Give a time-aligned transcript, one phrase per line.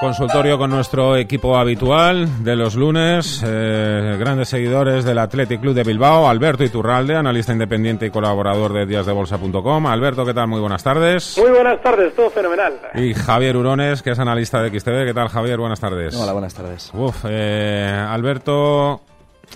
[0.00, 5.82] Consultorio con nuestro equipo habitual de los lunes, eh, grandes seguidores del Athletic Club de
[5.82, 9.86] Bilbao, Alberto Iturralde, analista independiente y colaborador de díasdebolsa.com.
[9.88, 10.46] Alberto, ¿qué tal?
[10.46, 11.36] Muy buenas tardes.
[11.36, 12.74] Muy buenas tardes, todo fenomenal.
[12.94, 15.04] Y Javier Urones, que es analista de XTV.
[15.04, 15.58] ¿Qué tal, Javier?
[15.58, 16.14] Buenas tardes.
[16.14, 16.92] Hola, buenas tardes.
[16.94, 19.00] Uf, eh, Alberto,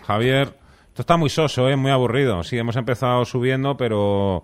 [0.04, 0.48] Javier,
[0.92, 1.76] esto está muy soso, ¿eh?
[1.76, 2.42] muy aburrido.
[2.42, 4.42] Sí, hemos empezado subiendo, pero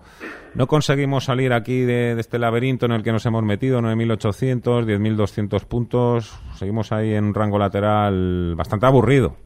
[0.55, 4.87] no conseguimos salir aquí de, de, este laberinto en el que nos hemos metido, 9.800,
[4.87, 6.41] 10.200 puntos.
[6.55, 9.37] Seguimos ahí en un rango lateral bastante aburrido.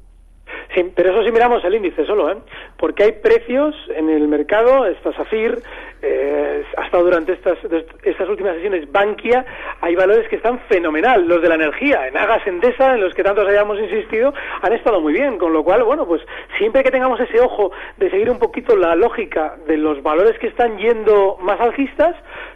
[0.76, 2.36] Sí, pero eso sí miramos el índice solo, ¿eh?
[2.78, 5.60] Porque hay precios en el mercado, esta SAFIR,
[6.02, 7.58] eh, ha durante estas,
[8.02, 9.44] estas últimas sesiones Bankia,
[9.80, 13.22] hay valores que están fenomenal, los de la energía, en Agas Endesa, en los que
[13.22, 16.20] tantos hayamos insistido, han estado muy bien, con lo cual, bueno, pues
[16.58, 20.48] siempre que tengamos ese ojo de seguir un poquito la lógica de los valores que
[20.48, 22.14] están yendo más alcistas,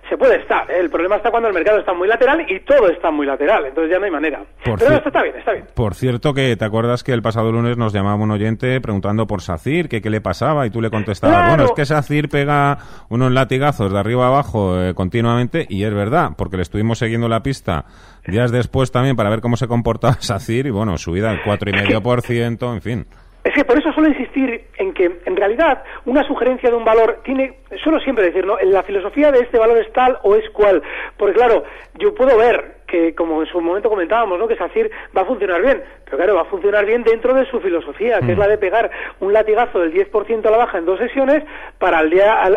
[0.08, 0.70] se puede estar.
[0.70, 0.78] ¿eh?
[0.80, 3.90] El problema está cuando el mercado está muy lateral y todo está muy lateral, entonces
[3.92, 4.40] ya no hay manera.
[4.64, 5.64] Por Pero esto está bien, está bien.
[5.74, 9.42] Por cierto, que te acuerdas que el pasado lunes nos llamaba un oyente preguntando por
[9.42, 11.48] SACIR, que qué le pasaba, y tú le contestabas, Claro.
[11.50, 15.92] bueno, es que SACIR pega unos latigazos de arriba a abajo eh, continuamente, y es
[15.94, 17.84] verdad, porque le estuvimos siguiendo la pista
[18.26, 22.80] días después también para ver cómo se comportaba SACIR, y bueno, subida del 4,5%, en
[22.82, 23.06] fin.
[23.46, 27.20] Es que por eso suelo insistir en que, en realidad, una sugerencia de un valor
[27.22, 28.58] tiene, suelo siempre decir, ¿no?
[28.58, 30.82] La filosofía de este valor es tal o es cual.
[31.16, 31.62] Porque, claro,
[31.94, 34.46] yo puedo ver que, como en su momento comentábamos, ¿no?
[34.48, 35.82] Que SACIR va a funcionar bien.
[36.04, 38.90] Pero, claro, va a funcionar bien dentro de su filosofía, que es la de pegar
[39.20, 41.42] un latigazo del 10% a la baja en dos sesiones
[41.78, 42.56] para al día, al-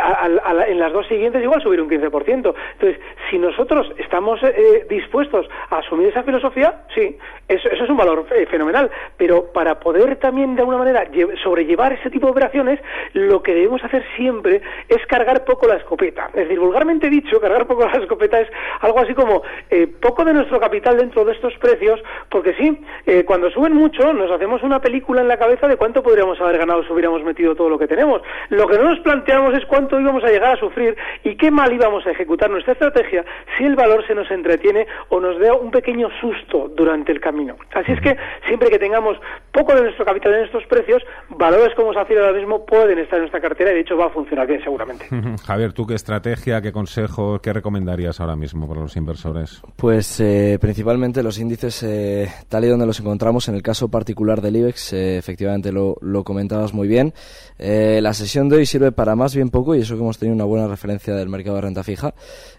[0.68, 2.54] en las dos siguientes igual subir un 15%.
[2.74, 7.18] Entonces, si nosotros estamos eh, dispuestos a asumir esa filosofía, sí,
[7.48, 8.92] eso, eso es un valor eh, fenomenal.
[9.18, 12.80] Pero para poder también, de alguna manera, lle- sobrellevar ese tipo de operaciones,
[13.14, 16.28] lo que debemos hacer siempre es cargar poco la escopeta.
[16.34, 18.48] Es decir, vulgarmente dicho, cargar poco la escopeta es
[18.82, 19.42] algo así como
[19.72, 22.00] eh, poco de nuestro capital dentro de estos precios,
[22.30, 26.04] porque sí, eh, cuando suben mucho nos hacemos una película en la cabeza de cuánto
[26.04, 28.22] podríamos haber ganado si hubiéramos metido todo lo que tenemos.
[28.50, 31.72] Lo que no nos planteamos es cuánto íbamos a llegar a sufrir y qué mal
[31.72, 33.26] íbamos a ejecutar nuestra estrategia
[33.58, 37.56] si el valor se nos entretiene o nos da un pequeño susto durante el camino.
[37.74, 38.16] Así es que
[38.48, 39.18] siempre que tengamos
[39.52, 43.24] poco de nuestro capital en estos precios, valores como SACIR ahora mismo pueden estar en
[43.24, 45.08] nuestra cartera y de hecho va a funcionar bien seguramente.
[45.46, 49.62] Javier, ¿tú qué estrategia, qué consejo, qué recomendarías ahora mismo para los inversores?
[49.76, 54.42] Pues eh, principalmente los índices, eh, tal y donde los encontramos, en el caso particular
[54.42, 57.14] del IBEX, eh, efectivamente lo, lo comentabas muy bien.
[57.58, 60.46] La sesión de hoy sirve para más bien poco y eso que hemos tenido una
[60.46, 62.14] buena referencia del mercado de renta fija,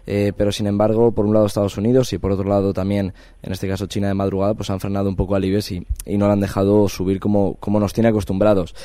[0.05, 3.67] pero sin embargo, por un lado Estados Unidos y por otro lado también, en este
[3.67, 5.87] caso China de madrugada, pues han frenado un poco al IBEX y,
[6.17, 8.75] no lo han dejado subir como, como nos tiene acostumbrados.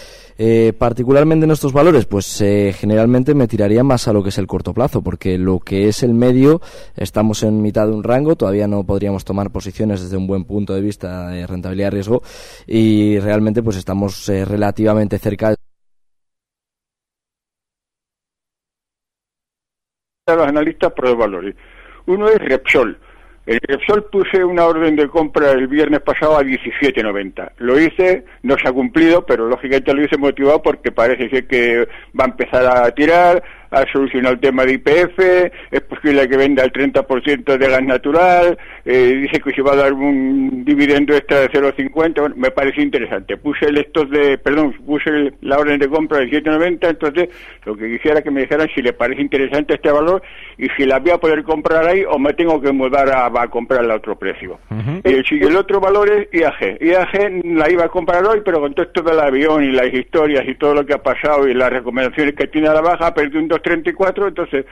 [0.78, 4.72] Particularmente en estos valores, pues generalmente me tiraría más a lo que es el corto
[4.72, 6.62] plazo, porque lo que es el medio,
[6.96, 10.74] estamos en mitad de un rango, todavía no podríamos tomar posiciones desde un buen punto
[10.74, 12.22] de vista de rentabilidad-riesgo
[12.66, 15.54] y realmente pues estamos eh, relativamente cerca
[20.26, 21.54] a los analistas por dos valores.
[22.06, 22.98] Uno es Repsol.
[23.46, 27.52] El Repsol puse una orden de compra el viernes pasado a 17.90.
[27.58, 31.86] Lo hice, no se ha cumplido, pero lógicamente lo hice motivado porque parece ser que
[32.18, 33.40] va a empezar a tirar,
[33.70, 35.18] ha solucionado el tema de IPF,
[35.70, 39.76] es posible que venda el 30% de gas natural, eh, dice que se va a
[39.76, 43.36] dar un dividendo extra de 0,50, bueno, me pareció interesante.
[43.36, 47.28] Puse el estos de, perdón, puse el- la orden de compra de 7,90, entonces
[47.64, 50.22] lo que quisiera que me dijeran si le parece interesante este valor
[50.58, 53.48] y si la voy a poder comprar ahí o me tengo que mudar a, a
[53.48, 54.58] comprarla a otro precio.
[55.04, 56.78] Y el, y el otro valor es IAG.
[56.82, 60.44] IAG la iba a comprar hoy, pero con todo esto del avión y las historias
[60.46, 63.40] y todo lo que ha pasado y las recomendaciones que tiene a la baja, perdió
[63.40, 64.66] un 2.34, entonces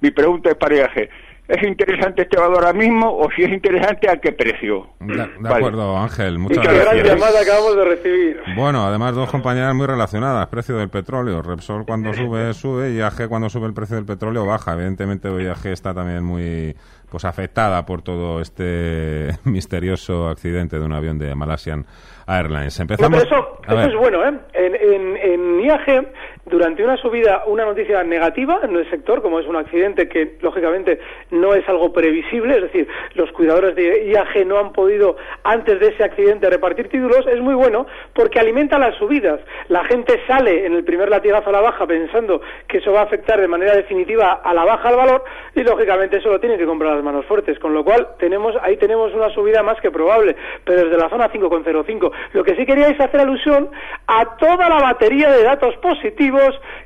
[0.00, 1.08] mi pregunta es para IAG.
[1.48, 4.88] es interesante este valor ahora mismo o si es interesante a qué precio.
[5.00, 6.38] De, acuerdo, Ángel.
[6.38, 7.06] Muchas y gracias.
[7.06, 8.40] llamada acabamos de recibir.
[8.56, 10.46] Bueno, además dos compañeras muy relacionadas.
[10.48, 11.42] Precio del petróleo.
[11.42, 14.72] Repsol cuando sube, sube y AG cuando sube el precio del petróleo baja.
[14.72, 16.74] Evidentemente hoy AG está también muy
[17.10, 21.84] pues afectada por todo este misterioso accidente de un avión de Malaysian
[22.26, 22.80] Airlines.
[22.80, 23.22] Empezamos.
[23.22, 24.40] eso, es bueno, ¿eh?
[24.54, 26.06] En, en, en IAG
[26.44, 30.98] durante una subida una noticia negativa en el sector, como es un accidente que lógicamente
[31.30, 35.88] no es algo previsible, es decir, los cuidadores de IAG no han podido antes de
[35.88, 39.40] ese accidente repartir títulos, es muy bueno porque alimenta las subidas.
[39.68, 43.04] La gente sale en el primer latigazo a la baja pensando que eso va a
[43.04, 45.24] afectar de manera definitiva a la baja al valor
[45.54, 48.76] y lógicamente eso lo tienen que comprar las manos fuertes, con lo cual tenemos ahí
[48.76, 50.34] tenemos una subida más que probable,
[50.64, 52.10] pero desde la zona 5,05.
[52.32, 53.70] Lo que sí quería es hacer alusión
[54.08, 56.31] a toda la batería de datos positivos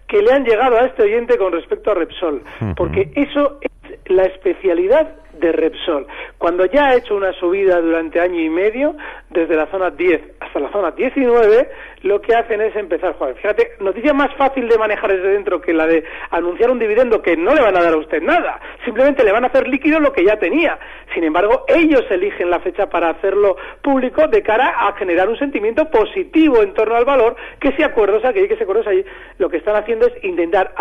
[0.09, 2.43] que le han llegado a este oyente con respecto a Repsol,
[2.77, 3.71] porque eso es
[4.07, 6.07] la especialidad de Repsol.
[6.39, 8.97] Cuando ya ha hecho una subida durante año y medio,
[9.31, 11.69] desde la zona 10 hasta la zona 19,
[12.03, 13.35] lo que hacen es empezar a jugar.
[13.35, 17.37] Fíjate, noticia más fácil de manejar desde dentro que la de anunciar un dividendo que
[17.37, 20.13] no le van a dar a usted nada, simplemente le van a hacer líquido lo
[20.13, 20.79] que ya tenía.
[21.15, 25.91] Sin embargo, ellos eligen la fecha para hacerlo público de cara a generar un sentimiento
[25.91, 29.05] positivo en torno al valor, que si acuerdos aquí, que se acuerdos allí,
[29.39, 30.75] lo que están haciendo es intentar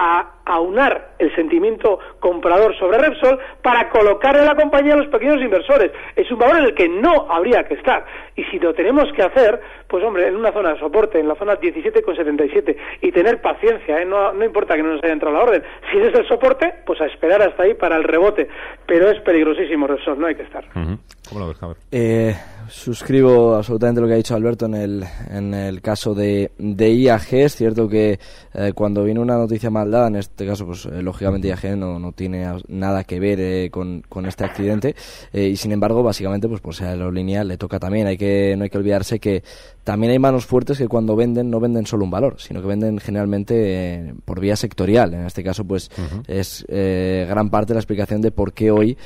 [0.45, 5.91] aunar el sentimiento comprador sobre Repsol para colocar la compañía a los pequeños inversores.
[6.15, 8.05] Es un valor en el que no habría que estar.
[8.35, 11.35] Y si lo tenemos que hacer, pues hombre, en una zona de soporte, en la
[11.35, 14.05] zona 17,77, y tener paciencia, ¿eh?
[14.05, 15.63] no, no importa que no nos haya entrado la orden.
[15.91, 18.47] Si es el soporte, pues a esperar hasta ahí para el rebote.
[18.85, 20.65] Pero es peligrosísimo, Repsol, no hay que estar.
[20.73, 21.57] ¿Cómo lo ves,
[21.91, 22.35] Eh,
[22.69, 27.33] suscribo absolutamente lo que ha dicho Alberto en el, en el caso de, de IAG.
[27.33, 28.19] Es cierto que
[28.53, 31.99] eh, cuando viene una noticia mal dada, en este caso, pues eh, lógicamente IAG no,
[31.99, 34.95] no tiene nada que ver eh, con, con, este accidente.
[35.33, 38.07] y sin embargo, básicamente, pues por ser aerolínea le toca también.
[38.07, 39.43] Hay que, no hay que olvidarse que
[39.83, 42.99] también hay manos fuertes que cuando venden no venden solo un valor, sino que venden
[42.99, 45.13] generalmente por vía sectorial.
[45.13, 45.91] En este caso, pues
[46.27, 48.97] es gran parte de la explicación de por qué hoy,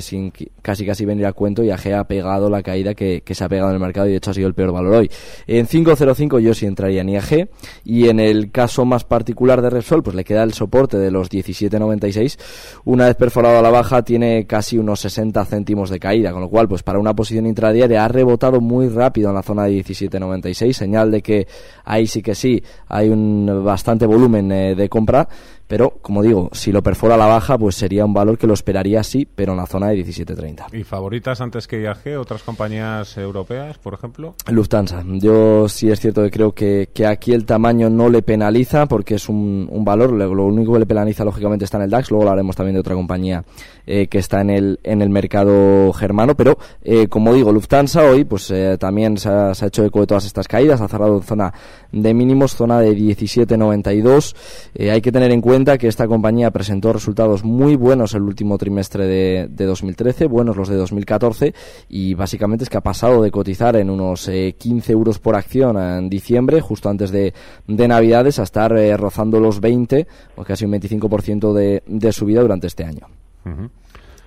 [0.00, 0.32] sin
[0.62, 3.74] casi casi venir a cuento, IAG ha pegado la caída que, se ha pegado en
[3.74, 5.10] el mercado y de hecho ha sido el peor valor hoy.
[5.46, 7.48] En 5.05 yo sí entraría en IAG
[7.84, 11.30] y en el caso más particular de Repsol pues le queda el soporte de los
[11.30, 12.38] 17.96.
[12.84, 16.48] Una vez perforado a la baja tiene casi unos 60 céntimos de caída, con lo
[16.48, 20.72] cual pues para una posición intradiaria ha rebotado muy rápido en la zona de 17.96,
[20.72, 21.46] señal de que
[21.84, 25.28] ahí sí que sí hay un bastante volumen eh, de compra
[25.66, 28.54] pero, como digo, si lo perfora a la baja, pues sería un valor que lo
[28.54, 30.72] esperaría así, pero en la zona de 17.30.
[30.72, 34.34] ¿Y favoritas antes que IAG otras compañías europeas, por ejemplo?
[34.48, 35.02] Lufthansa.
[35.06, 39.16] Yo sí es cierto que creo que, que aquí el tamaño no le penaliza porque
[39.16, 40.12] es un, un, valor.
[40.12, 42.10] Lo único que le penaliza, lógicamente, está en el DAX.
[42.10, 43.44] Luego hablaremos también de otra compañía
[43.86, 46.36] eh, que está en el, en el mercado germano.
[46.36, 50.00] Pero, eh, como digo, Lufthansa hoy pues eh, también se ha, se ha, hecho eco
[50.00, 50.80] de todas estas caídas.
[50.80, 51.52] Ha cerrado en zona
[51.92, 54.34] de mínimos, zona de 17.92.
[54.74, 58.58] Eh, hay que tener en cuenta que esta compañía presentó resultados muy buenos el último
[58.58, 61.54] trimestre de, 2013, buenos los de 2014,
[61.88, 65.78] y básicamente es que ha pasado de cotizar en unos 15 eh, euros por acción
[65.78, 67.32] en diciembre, justo antes de,
[67.66, 70.06] Navidades, a estar eh, rozando los 20,
[70.36, 73.06] o casi un 25% de, de subida durante este año.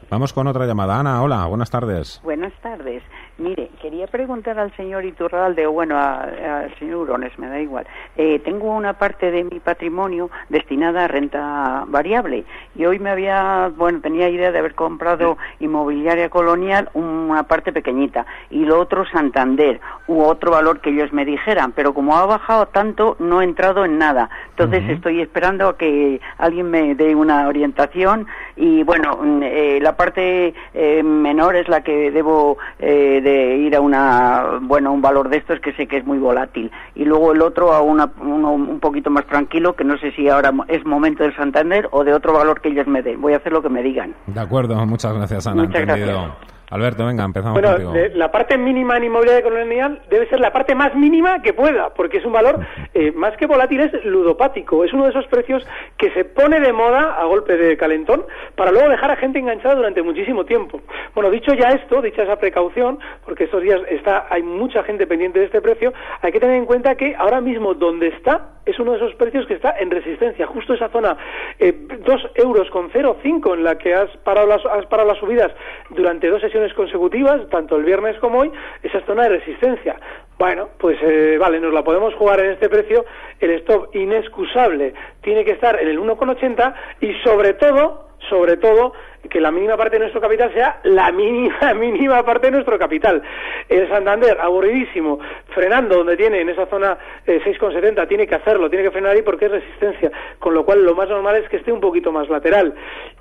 [0.10, 1.00] Vamos con otra llamada.
[1.00, 2.20] Ana, hola, buenas tardes.
[2.24, 3.04] Buenas tardes.
[3.38, 7.86] Mire, quería preguntar al señor Iturralde, o bueno, al señor Urones, me da igual.
[8.18, 12.44] Eh, tengo una parte de mi patrimonio destinada a renta variable
[12.76, 18.26] y hoy me había, bueno, tenía idea de haber comprado inmobiliaria colonial una parte pequeñita
[18.50, 22.66] y lo otro Santander u otro valor que ellos me dijeran, pero como ha bajado
[22.66, 24.30] tanto no he entrado en nada.
[24.50, 29.96] Entonces estoy esperando a que alguien me dé una orientación y bueno, mm, eh, la
[30.00, 35.28] parte eh, menor es la que debo eh, de ir a una bueno un valor
[35.28, 38.54] de estos que sé que es muy volátil y luego el otro a una, uno
[38.54, 42.14] un poquito más tranquilo que no sé si ahora es momento del Santander o de
[42.14, 43.20] otro valor que ellos me den.
[43.20, 44.16] Voy a hacer lo que me digan.
[44.28, 45.64] De acuerdo, muchas gracias Ana.
[45.64, 46.59] Muchas gracias.
[46.72, 50.94] Alberto, venga, empezamos bueno, la parte mínima en inmobiliaria colonial debe ser la parte más
[50.94, 52.60] mínima que pueda, porque es un valor
[52.94, 54.84] eh, más que volátil, es ludopático.
[54.84, 55.66] Es uno de esos precios
[55.98, 59.76] que se pone de moda a golpe de calentón para luego dejar a gente enganchada
[59.76, 60.80] durante muchísimo tiempo.
[61.16, 65.40] Bueno, dicho ya esto, dicha esa precaución, porque estos días está, hay mucha gente pendiente
[65.40, 68.92] de este precio, hay que tener en cuenta que ahora mismo donde está es uno
[68.92, 71.18] de esos precios que está en resistencia, justo esa zona,
[71.58, 75.52] eh, 2 euros con 0,5 en la que has parado, las, has parado las subidas
[75.90, 78.52] durante dos sesiones consecutivas, tanto el viernes como hoy,
[78.84, 80.00] esa zona de resistencia.
[80.38, 83.06] Bueno, pues eh, vale, nos la podemos jugar en este precio.
[83.42, 88.94] El stop inexcusable tiene que estar en el 1,80 y sobre todo, sobre todo,
[89.30, 93.22] que la mínima parte de nuestro capital sea la mínima, mínima parte de nuestro capital.
[93.68, 95.20] El Santander, aburridísimo,
[95.54, 99.46] frenando donde tiene, en esa zona 6,70, tiene que hacerlo, tiene que frenar ahí porque
[99.46, 102.74] es resistencia, con lo cual lo más normal es que esté un poquito más lateral.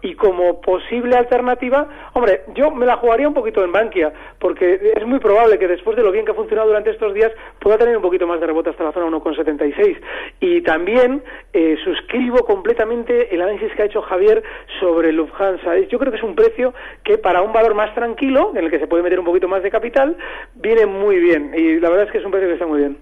[0.02, 5.06] Y como posible alternativa, hombre, yo me la jugaría un poquito en Bankia, porque es
[5.06, 7.96] muy probable que después de lo bien que ha funcionado durante estos días pueda tener
[7.96, 9.98] un poquito más de rebote hasta la zona 1,76.
[10.40, 14.42] Y también eh, suscribo completamente el análisis que ha hecho Javier
[14.80, 15.76] sobre Lufthansa.
[15.88, 18.78] Yo creo que es un precio que para un valor más tranquilo, en el que
[18.78, 20.16] se puede meter un poquito más de capital,
[20.54, 21.52] viene muy bien.
[21.54, 22.98] Y la verdad es que es un precio que está muy bien.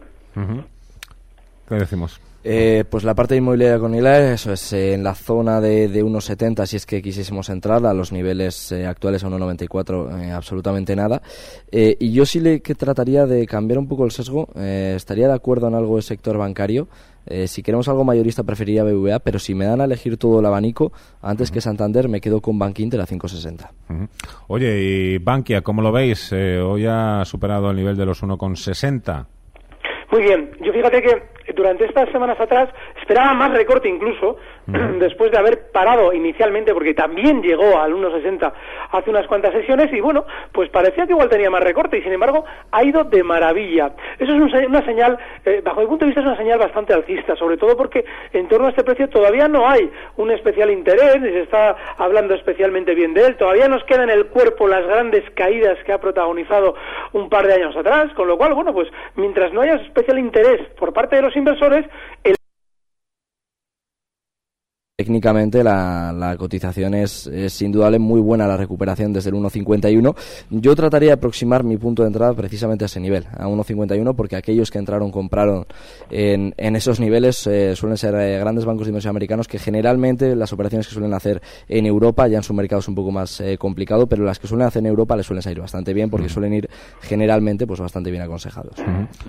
[1.69, 2.21] ¿Qué decimos?
[2.49, 6.05] Eh, pues la parte inmobiliaria con ILA, eso es eh, en la zona de, de
[6.05, 11.21] 1,70 si es que quisiésemos entrar, a los niveles eh, actuales a 1,94 absolutamente nada.
[11.73, 15.67] y yo sí le que trataría de cambiar un poco el sesgo, estaría de acuerdo
[15.67, 16.87] en algo del sector bancario.
[17.47, 20.93] si queremos algo mayorista preferiría BVA, pero si me dan a elegir todo el abanico,
[21.23, 24.09] antes que Santander me quedo con Bank Inter a 5,60.
[24.47, 26.33] Oye, y Bankia, ¿cómo lo veis?
[26.33, 29.27] hoy ha superado el nivel de los 1,60.
[30.17, 35.39] Muy bien, yo fíjate que durante estas semanas atrás esperaba más recorte incluso, después de
[35.39, 38.53] haber parado inicialmente, porque también llegó al 1,60
[38.93, 42.13] hace unas cuantas sesiones, y bueno, pues parecía que igual tenía más recorte, y sin
[42.13, 43.93] embargo ha ido de maravilla.
[44.19, 47.37] Eso es una señal, eh, bajo mi punto de vista, es una señal bastante alcista,
[47.37, 51.31] sobre todo porque en torno a este precio todavía no hay un especial interés, ni
[51.31, 55.29] se está hablando especialmente bien de él, todavía nos quedan en el cuerpo las grandes
[55.35, 56.75] caídas que ha protagonizado
[57.13, 60.61] un par de años atrás, con lo cual, bueno, pues mientras no haya especial interés
[60.79, 61.87] por parte de los inversores,
[62.25, 62.36] el
[64.99, 70.17] Técnicamente la, la cotización es, es, indudable, muy buena la recuperación desde el 1.51.
[70.49, 74.37] Yo trataría de aproximar mi punto de entrada precisamente a ese nivel, a 1.51, porque
[74.37, 75.67] aquellos que entraron compraron
[76.09, 80.35] en, en esos niveles eh, suelen ser eh, grandes bancos de inversión americanos que generalmente
[80.35, 83.39] las operaciones que suelen hacer en Europa, ya en su mercado es un poco más
[83.43, 86.31] eh, complicado, pero las que suelen hacer en Europa les suelen salir bastante bien porque
[86.31, 86.71] suelen ir
[87.03, 88.77] generalmente pues bastante bien aconsejados.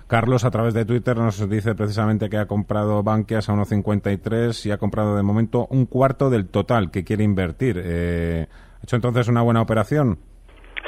[0.07, 4.71] Carlos a través de Twitter nos dice precisamente que ha comprado Bankias a 1.53 y
[4.71, 7.81] ha comprado de momento un cuarto del total que quiere invertir.
[7.83, 10.19] Eh, ¿Ha hecho entonces una buena operación?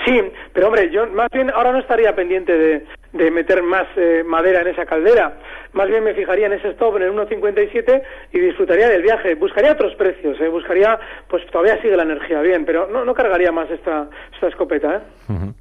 [0.05, 0.21] Sí,
[0.53, 4.61] pero hombre, yo más bien ahora no estaría pendiente de, de meter más eh, madera
[4.61, 5.37] en esa caldera.
[5.73, 8.01] Más bien me fijaría en ese stop en el 1.57
[8.33, 9.35] y disfrutaría del viaje.
[9.35, 10.47] Buscaría otros precios, eh.
[10.47, 14.95] buscaría, pues todavía sigue la energía bien, pero no, no cargaría más esta, esta escopeta.
[14.95, 15.53] ¿eh?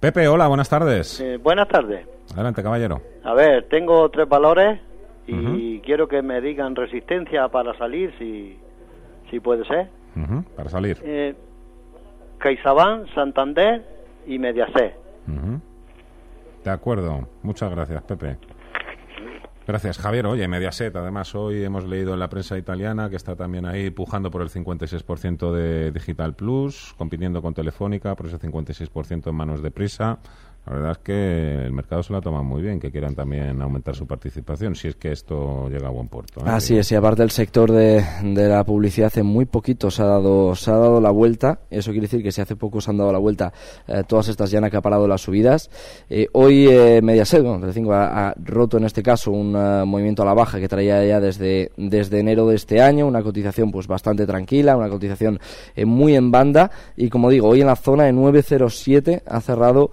[0.00, 1.24] Pepe, hola, buenas tardes.
[1.40, 2.06] buenas tardes.
[2.34, 3.00] Adelante, caballero.
[3.24, 4.80] A ver, tengo tres valores
[5.26, 8.56] y quiero que me digan resistencia para salir, si,
[9.30, 9.88] si puede ser.
[10.56, 10.98] Para salir.
[11.02, 11.34] Eh,
[12.38, 13.84] CaixaBank, Santander
[14.26, 14.94] y Mediaset.
[16.64, 17.28] De acuerdo.
[17.42, 18.36] Muchas gracias, Pepe.
[19.66, 20.26] Gracias, Javier.
[20.26, 24.30] Oye, Mediaset, además, hoy hemos leído en la prensa italiana que está también ahí pujando
[24.30, 29.70] por el 56% de Digital Plus, compitiendo con Telefónica por ese 56% en manos de
[29.70, 30.18] Prisa.
[30.64, 33.60] La verdad es que el mercado se lo ha tomado muy bien, que quieran también
[33.60, 36.38] aumentar su participación, si es que esto llega a buen puerto.
[36.38, 36.44] ¿eh?
[36.46, 40.06] Así es, y aparte el sector de, de, la publicidad hace muy poquito se ha
[40.06, 42.96] dado se ha dado la vuelta, eso quiere decir que si hace poco se han
[42.96, 43.52] dado la vuelta,
[43.88, 45.68] eh, todas estas ya han acaparado las subidas.
[46.08, 46.68] Eh, hoy
[47.02, 51.04] Mediaset, bueno, ha, ha, roto en este caso un movimiento a la baja que traía
[51.04, 55.40] ya desde, desde enero de este año, una cotización pues bastante tranquila, una cotización
[55.84, 59.90] muy en banda, y como digo, hoy en la zona de 907 ha cerrado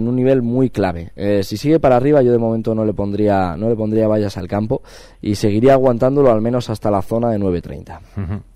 [0.00, 1.12] en un nivel muy clave.
[1.16, 4.36] Eh, si sigue para arriba, yo de momento no le pondría no le pondría vallas
[4.36, 4.82] al campo
[5.20, 8.00] y seguiría aguantándolo al menos hasta la zona de 9.30.
[8.16, 8.50] Uh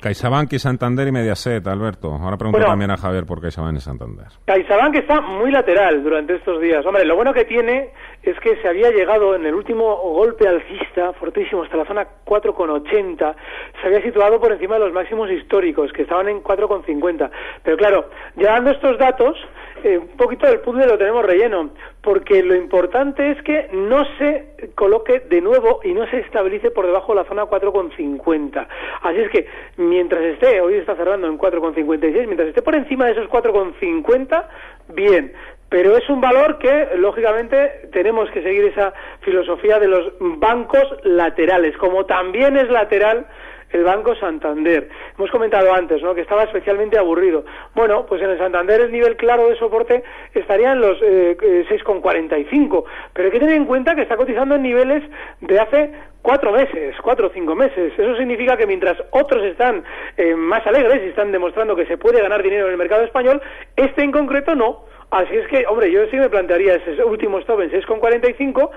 [0.00, 2.08] CaixaBank y Santander y Mediaset, Alberto.
[2.08, 4.28] Ahora pregunto bueno, también a Javier por CaixaBank y Santander.
[4.46, 6.86] CaixaBank está muy lateral durante estos días.
[6.86, 7.90] Hombre, lo bueno que tiene
[8.22, 13.34] es que se había llegado en el último golpe alcista, fortísimo, hasta la zona 4,80.
[13.82, 17.30] Se había situado por encima de los máximos históricos, que estaban en 4,50.
[17.62, 19.36] Pero claro, ya dando estos datos,
[19.84, 21.70] eh, un poquito del puzzle lo tenemos relleno,
[22.02, 26.86] porque lo importante es que no se coloque de nuevo y no se estabilice por
[26.86, 28.66] debajo de la zona 4,50.
[29.02, 29.46] Así es que
[29.76, 34.46] mientras esté, hoy está cerrando en 4,56, mientras esté por encima de esos 4,50,
[34.88, 35.32] bien.
[35.70, 41.76] Pero es un valor que, lógicamente, tenemos que seguir esa filosofía de los bancos laterales,
[41.76, 43.26] como también es lateral
[43.70, 44.88] el Banco Santander.
[45.16, 46.14] Hemos comentado antes, ¿no?
[46.14, 47.44] Que estaba especialmente aburrido.
[47.74, 50.02] Bueno, pues en el Santander el nivel claro de soporte
[50.34, 51.36] estaría en los eh,
[51.70, 55.04] 6,45, pero hay que tener en cuenta que está cotizando en niveles
[55.40, 57.92] de hace cuatro meses, cuatro o cinco meses.
[57.96, 59.84] Eso significa que mientras otros están
[60.16, 63.40] eh, más alegres y están demostrando que se puede ganar dinero en el mercado español,
[63.76, 67.60] este en concreto no Así es que, hombre, yo sí me plantearía ese último stop
[67.62, 68.70] en 6,45.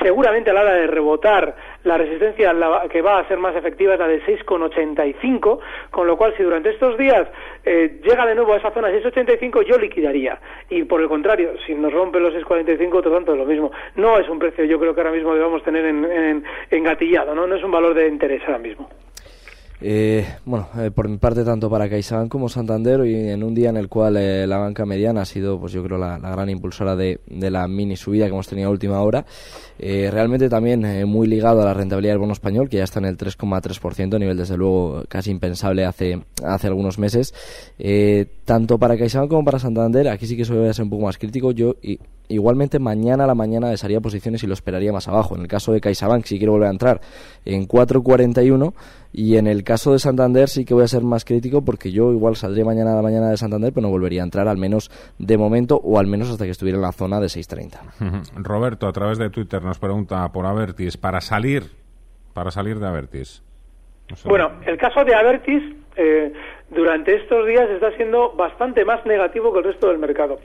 [0.00, 2.54] Seguramente a la hora de rebotar, la resistencia
[2.88, 5.58] que va a ser más efectiva es la de 6,85.
[5.90, 7.26] Con lo cual, si durante estos días
[7.64, 10.38] eh, llega de nuevo a esa zona 6,85, yo liquidaría.
[10.68, 13.72] Y por el contrario, si nos rompe los 6,45, otro tanto es lo mismo.
[13.96, 17.48] No es un precio, yo creo que ahora mismo debamos tener en, en, engatillado, ¿no?
[17.48, 18.88] No es un valor de interés ahora mismo.
[19.82, 23.70] Eh, bueno, eh, por mi parte, tanto para CaixaBank como Santander, y en un día
[23.70, 26.96] en el cual eh, la banca mediana ha sido, pues yo creo, la, gran impulsora
[26.96, 29.24] de, la mini subida que hemos tenido a última hora,
[29.78, 33.16] realmente también muy ligado a la rentabilidad del bono español, que ya está en el
[33.16, 37.32] 3,3%, nivel desde luego casi impensable hace, hace algunos meses.
[38.44, 41.52] tanto para CaixaBank como para Santander, aquí sí que ser un poco más crítico.
[41.52, 41.98] Yo y,
[42.30, 45.34] igualmente mañana a la mañana desharía posiciones y lo esperaría más abajo.
[45.34, 47.00] En el caso de CaixaBank, si quiero volver a entrar
[47.44, 48.72] en 4,41
[49.12, 52.12] y en el caso de Santander sí que voy a ser más crítico porque yo
[52.12, 54.90] igual saldría mañana a la mañana de Santander, pero no volvería a entrar al menos
[55.18, 58.32] de momento o al menos hasta que estuviera en la zona de 6.30.
[58.36, 61.64] Roberto, a través de Twitter nos pregunta por Avertis, para salir,
[62.32, 63.42] para salir de Avertis.
[64.24, 66.32] Bueno, el caso de Avertis eh,
[66.70, 70.38] durante estos días está siendo bastante más negativo que el resto del mercado.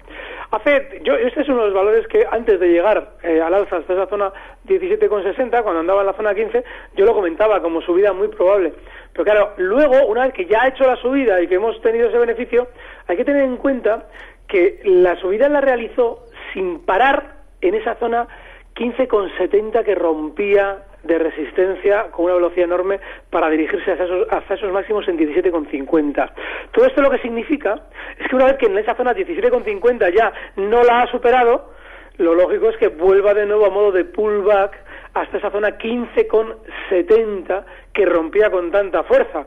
[0.52, 3.78] Hace, yo, este es uno de los valores que antes de llegar eh, al alza
[3.78, 4.32] hasta esa zona
[4.68, 6.64] 17,60, cuando andaba en la zona 15,
[6.96, 8.74] yo lo comentaba como subida muy probable.
[9.14, 12.10] Pero claro, luego, una vez que ya ha hecho la subida y que hemos tenido
[12.10, 12.68] ese beneficio,
[13.08, 14.08] hay que tener en cuenta
[14.48, 18.28] que la subida la realizó sin parar en esa zona
[18.76, 25.08] 15,70 que rompía de resistencia con una velocidad enorme para dirigirse hacia esos, esos máximos
[25.08, 26.32] en 17,50.
[26.72, 30.34] Todo esto lo que significa es que una vez que en esa zona 17,50 ya
[30.58, 31.74] no la ha superado,
[32.18, 34.74] lo lógico es que vuelva de nuevo a modo de pullback
[35.14, 39.46] hasta esa zona 15,70 que rompía con tanta fuerza.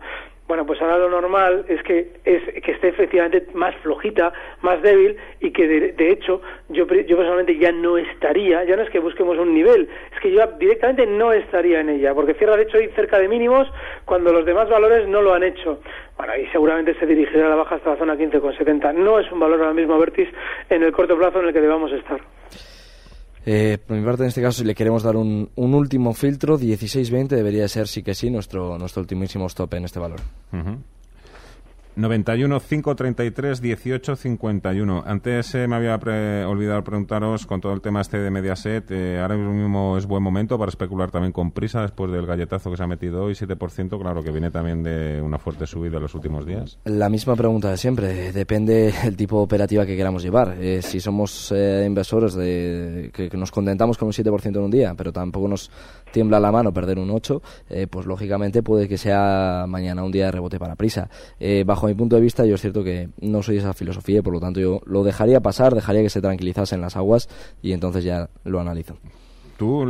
[0.48, 5.14] Bueno, pues ahora lo normal es que, es que esté efectivamente más flojita, más débil
[5.40, 6.40] y que de, hecho
[6.70, 10.32] yo, yo personalmente ya no estaría, ya no es que busquemos un nivel, es que
[10.32, 13.68] yo directamente no estaría en ella, porque cierra de hecho ahí cerca de mínimos
[14.06, 15.80] cuando los demás valores no lo han hecho.
[16.16, 18.94] Bueno, y seguramente se dirigirá a la baja hasta la zona 15,70.
[18.94, 20.30] No es un valor ahora mismo, Vertis,
[20.70, 22.20] en el corto plazo en el que debamos estar.
[23.50, 27.28] Eh, por mi parte, en este caso, si le queremos dar un, último filtro, 16-20
[27.28, 30.20] debería ser sí que sí nuestro, nuestro ultimísimo stop en este valor.
[31.98, 35.02] 91 533 18 51.
[35.04, 35.96] Antes eh, me había
[36.46, 38.88] olvidado preguntaros con todo el tema este de Mediaset.
[38.92, 42.76] Eh, ahora mismo es buen momento para especular también con prisa después del galletazo que
[42.76, 44.00] se ha metido hoy, 7%.
[44.00, 46.78] Claro que viene también de una fuerte subida en los últimos días.
[46.84, 48.30] La misma pregunta de siempre.
[48.30, 50.56] Depende del tipo de operativa que queramos llevar.
[50.60, 55.12] Eh, si somos inversores de, que, nos contentamos con un 7% en un día, pero
[55.12, 55.68] tampoco nos
[56.12, 57.42] tiembla la mano perder un 8,
[57.90, 61.08] pues lógicamente puede que sea mañana un día de rebote para prisa.
[61.64, 64.32] bajo mi punto de vista, yo es cierto que no soy esa filosofía y por
[64.32, 67.28] lo tanto yo lo dejaría pasar, dejaría que se tranquilizasen las aguas
[67.62, 68.96] y entonces ya lo analizo.
[69.58, 69.82] ¿Tú,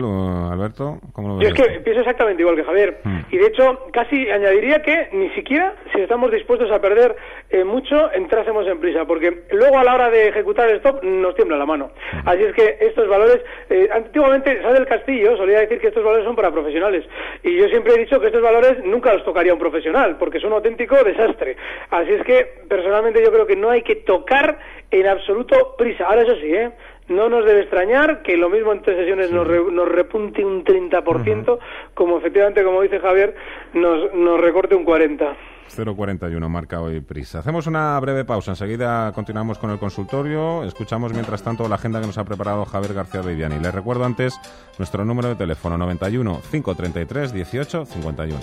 [0.50, 0.98] Alberto?
[1.12, 1.48] ¿cómo lo ves?
[1.48, 3.00] Yo es que pienso exactamente igual que Javier.
[3.04, 3.18] Hmm.
[3.30, 7.14] Y de hecho, casi añadiría que ni siquiera, si estamos dispuestos a perder
[7.50, 11.34] eh, mucho, entrásemos en prisa, porque luego a la hora de ejecutar el stop nos
[11.34, 11.90] tiembla la mano.
[12.12, 12.28] Hmm.
[12.30, 16.24] Así es que estos valores, eh, antiguamente, Sá del Castillo solía decir que estos valores
[16.24, 17.04] son para profesionales.
[17.42, 20.48] Y yo siempre he dicho que estos valores nunca los tocaría un profesional, porque son
[20.48, 21.58] un auténtico desastre.
[21.90, 24.58] Así es que, personalmente, yo creo que no hay que tocar
[24.90, 26.06] en absoluto prisa.
[26.06, 26.70] Ahora, eso sí, ¿eh?
[27.08, 31.58] No nos debe extrañar que lo mismo en tres sesiones nos, nos repunte un 30%,
[31.94, 33.34] como efectivamente, como dice Javier,
[33.74, 35.36] nos, nos recorte un 40%.
[35.68, 37.40] 041 marca hoy prisa.
[37.40, 38.52] Hacemos una breve pausa.
[38.52, 40.64] Enseguida continuamos con el consultorio.
[40.64, 43.58] Escuchamos mientras tanto la agenda que nos ha preparado Javier García Viviani.
[43.60, 44.40] Les recuerdo antes
[44.78, 48.38] nuestro número de teléfono 91 533 18 51.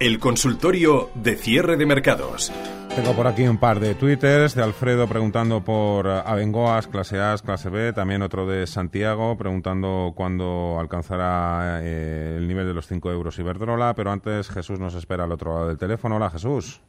[0.00, 2.50] El consultorio de cierre de mercados.
[2.96, 7.68] Tengo por aquí un par de twitters de Alfredo preguntando por Abengoas, clase A, clase
[7.68, 13.38] B, también otro de Santiago preguntando cuándo alcanzará eh, el nivel de los 5 euros
[13.38, 16.16] Iberdrola, pero antes Jesús nos espera al otro lado del teléfono.
[16.16, 16.80] Hola Jesús.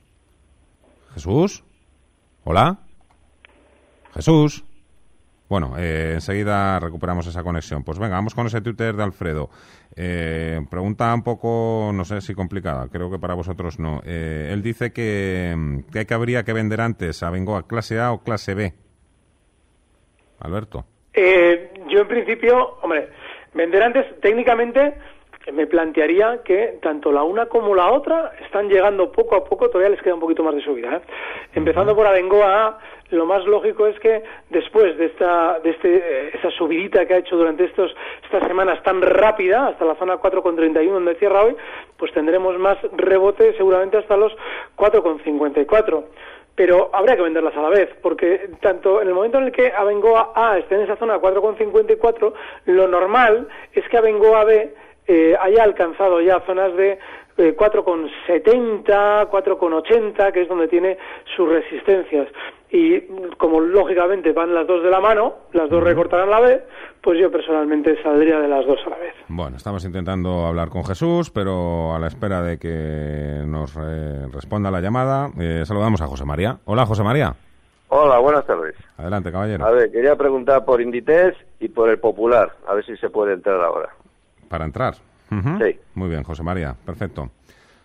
[1.13, 1.65] Jesús.
[2.45, 2.79] Hola.
[4.13, 4.63] Jesús.
[5.51, 7.83] Bueno, eh, enseguida recuperamos esa conexión.
[7.83, 9.49] Pues venga, vamos con ese Twitter de Alfredo.
[9.97, 14.01] Eh, pregunta un poco, no sé si complicada, creo que para vosotros no.
[14.05, 18.53] Eh, él dice que, que, habría que vender antes a Bengoa clase A o clase
[18.53, 18.73] B.
[20.39, 20.85] Alberto.
[21.13, 23.09] yo en principio, hombre,
[23.53, 24.93] vender antes técnicamente
[25.51, 29.89] me plantearía que tanto la una como la otra están llegando poco a poco, todavía
[29.89, 30.97] les queda un poquito más de subida.
[30.97, 31.01] ¿eh?
[31.55, 36.49] Empezando por Abengoa A, lo más lógico es que después de esta de este, esa
[36.51, 41.15] subidita que ha hecho durante estos estas semanas tan rápida, hasta la zona 4,31 donde
[41.15, 41.55] cierra hoy,
[41.97, 44.33] pues tendremos más rebote seguramente hasta los
[44.77, 46.03] 4,54.
[46.55, 49.71] pero habría que venderlas a la vez, porque tanto en el momento en el que
[49.71, 52.33] Abengoa A esté en esa zona 4,54,
[52.65, 54.73] lo normal es que Abengoa B
[55.11, 56.97] eh, haya alcanzado ya zonas de
[57.37, 60.97] eh, 4,70, 4,80, que es donde tiene
[61.35, 62.27] sus resistencias.
[62.69, 63.01] Y
[63.37, 66.63] como lógicamente van las dos de la mano, las dos recortarán la vez,
[67.01, 69.13] pues yo personalmente saldría de las dos a la vez.
[69.27, 74.71] Bueno, estamos intentando hablar con Jesús, pero a la espera de que nos eh, responda
[74.71, 76.59] la llamada, eh, saludamos a José María.
[76.63, 77.35] Hola, José María.
[77.89, 78.75] Hola, buenas tardes.
[78.95, 79.65] Adelante, caballero.
[79.65, 83.33] A ver, quería preguntar por Inditex y por el Popular, a ver si se puede
[83.33, 83.89] entrar ahora.
[84.51, 84.95] Para entrar.
[85.31, 85.63] Ujú.
[85.63, 85.79] Sí.
[85.95, 86.75] Muy bien, José María.
[86.85, 87.31] Perfecto.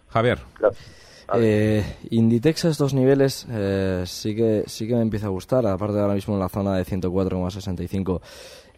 [0.08, 0.40] Javier.
[1.34, 5.94] Eh, Inditex a estos niveles eh, sí que sí que me empieza a gustar, aparte
[5.94, 8.20] de ahora mismo en la zona de 104,65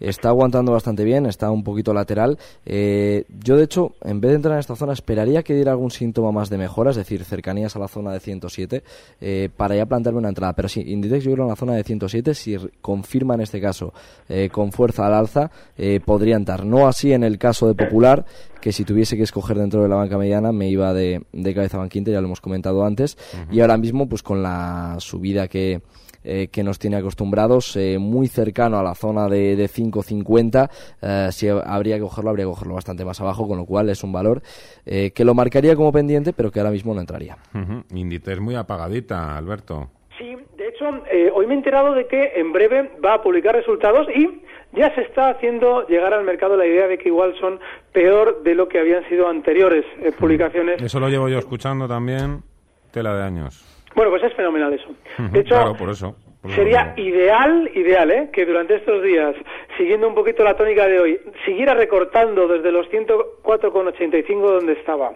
[0.01, 2.39] está aguantando bastante bien, está un poquito lateral.
[2.65, 5.91] Eh, yo, de hecho, en vez de entrar en esta zona, esperaría que diera algún
[5.91, 8.83] síntoma más de mejora, es decir, cercanías a la zona de 107,
[9.21, 10.53] eh, para ya plantearme una entrada.
[10.55, 13.93] Pero sí, Inditex yo creo en la zona de 107, si confirma en este caso
[14.29, 16.65] eh, con fuerza al alza, eh, podría entrar.
[16.65, 18.25] No así en el caso de Popular,
[18.61, 21.77] que si tuviese que escoger dentro de la banca mediana me iba de, de cabeza
[21.77, 23.17] a banquinte, ya lo hemos comentado antes.
[23.51, 25.81] Y ahora mismo, pues con la subida que
[26.29, 30.69] eh, que nos tiene acostumbrados, eh, muy cercano a la zona de, de 5.50.
[31.03, 34.05] eh, si habría que cogerlo, habría que cogerlo bastante más abajo, con lo cual es
[34.05, 34.43] un valor
[34.87, 37.37] eh, que lo marcaría como pendiente, pero que ahora mismo no entraría.
[37.55, 37.85] Ujú.
[37.95, 39.91] Inditex muy apagadita, Alberto.
[40.19, 43.55] Sí, de hecho, eh, hoy me he enterado de que en breve va a publicar
[43.55, 47.61] resultados y ya se está haciendo llegar al mercado la idea de que igual son
[47.93, 50.83] peor de lo que habían sido anteriores eh, publicaciones.
[50.83, 52.43] Eso lo llevo yo escuchando también,
[52.91, 53.78] tela de años.
[53.99, 54.91] Bueno, pues es fenomenal eso.
[55.33, 56.15] De hecho, claro, por eso.
[56.41, 58.29] por Sería ideal, ideal, ¿eh?
[58.33, 59.35] que durante estos días,
[59.77, 65.15] siguiendo un poquito la tónica de hoy, siguiera recortando desde los 104,85 donde estaba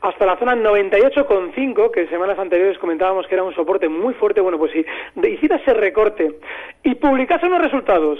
[0.00, 4.40] hasta la zona 98,5, que semanas anteriores comentábamos que era un soporte muy fuerte.
[4.40, 4.86] Bueno, pues si
[5.28, 6.38] hiciera ese recorte
[6.82, 8.18] y publicase unos resultados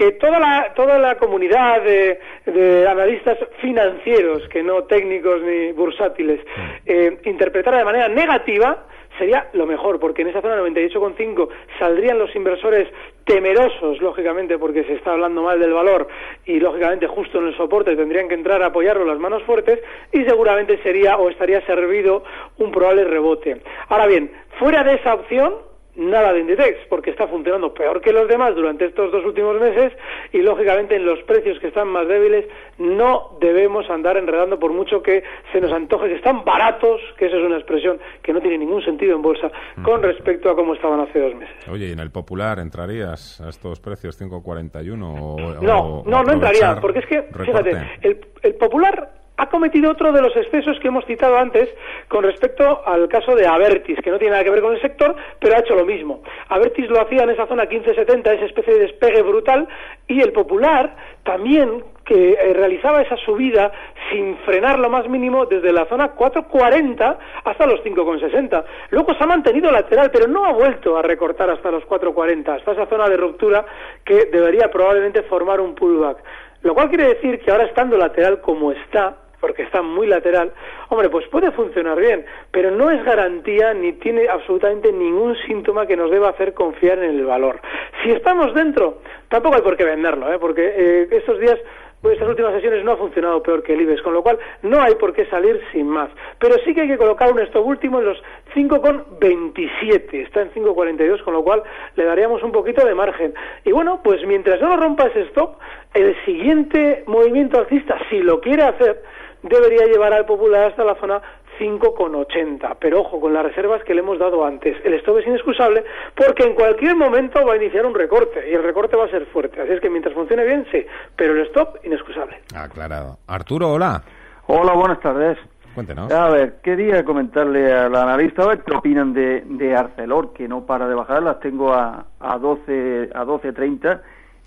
[0.00, 6.40] que toda la, toda la comunidad de, de analistas financieros, que no técnicos ni bursátiles,
[6.86, 8.86] eh, interpretara de manera negativa,
[9.18, 12.88] sería lo mejor, porque en esa zona 98,5 saldrían los inversores
[13.26, 16.08] temerosos, lógicamente, porque se está hablando mal del valor
[16.46, 19.80] y, lógicamente, justo en el soporte tendrían que entrar a apoyarlo las manos fuertes
[20.12, 22.24] y seguramente sería o estaría servido
[22.56, 23.60] un probable rebote.
[23.90, 25.56] Ahora bien, fuera de esa opción,
[25.96, 29.92] nada de Inditex, porque está funcionando peor que los demás durante estos dos últimos meses
[30.32, 32.46] y lógicamente en los precios que están más débiles
[32.78, 35.22] no debemos andar enredando por mucho que
[35.52, 38.82] se nos antoje que están baratos, que esa es una expresión que no tiene ningún
[38.84, 39.50] sentido en bolsa
[39.82, 41.54] con respecto a cómo estaban hace dos meses.
[41.68, 46.32] Oye, ¿y en el Popular entrarías a estos precios 5.41 o No, o- no, no
[46.32, 47.44] entraría, porque es que, recorte?
[47.46, 51.70] fíjate, el, el Popular ha cometido otro de los excesos que hemos citado antes
[52.08, 55.16] con respecto al caso de Avertis, que no tiene nada que ver con el sector,
[55.38, 56.22] pero ha hecho lo mismo.
[56.50, 59.66] Avertis lo hacía en esa zona 1570, esa especie de despegue brutal,
[60.06, 63.72] y el Popular también que eh, realizaba esa subida
[64.10, 68.64] sin frenar lo más mínimo desde la zona 440 hasta los 5,60.
[68.90, 72.72] Luego se ha mantenido lateral, pero no ha vuelto a recortar hasta los 440, hasta
[72.72, 73.64] esa zona de ruptura
[74.04, 76.18] que debería probablemente formar un pullback.
[76.62, 80.52] Lo cual quiere decir que ahora estando lateral como está, porque está muy lateral,
[80.88, 85.96] hombre, pues puede funcionar bien, pero no es garantía ni tiene absolutamente ningún síntoma que
[85.96, 87.60] nos deba hacer confiar en el valor.
[88.02, 88.98] Si estamos dentro,
[89.28, 90.38] tampoco hay por qué venderlo, ¿eh?
[90.38, 91.58] porque eh, estos días
[92.00, 94.80] pues estas últimas sesiones no ha funcionado peor que el IBEX, con lo cual no
[94.80, 96.10] hay por qué salir sin más.
[96.38, 98.22] Pero sí que hay que colocar un stop último en los
[98.54, 101.62] 5,27, está en 5,42, con lo cual
[101.96, 103.34] le daríamos un poquito de margen.
[103.64, 105.58] Y bueno, pues mientras no lo rompa ese stop,
[105.94, 109.02] el siguiente movimiento alcista, si lo quiere hacer,
[109.42, 111.20] debería llevar al popular hasta la zona
[111.60, 112.76] 5,80.
[112.80, 114.76] Pero ojo, con las reservas que le hemos dado antes.
[114.84, 115.84] El stop es inexcusable
[116.16, 119.26] porque en cualquier momento va a iniciar un recorte y el recorte va a ser
[119.26, 119.60] fuerte.
[119.60, 120.84] Así es que mientras funcione bien, sí.
[121.16, 122.40] Pero el stop, inexcusable.
[122.56, 123.18] Aclarado.
[123.26, 124.02] Arturo, hola.
[124.46, 125.38] Hola, buenas tardes.
[125.74, 126.10] Cuéntenos.
[126.10, 130.66] A ver, quería comentarle al analista a ver qué opinan de, de Arcelor, que no
[130.66, 134.00] para de bajar, las tengo a, a 12 a 12.30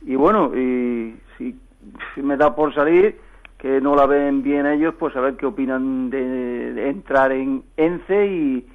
[0.06, 1.58] y bueno, y si,
[2.13, 3.17] si me da por salir,
[3.63, 8.26] que no la ven bien ellos, pues a ver qué opinan de, entrar en ENCE
[8.28, 8.67] y,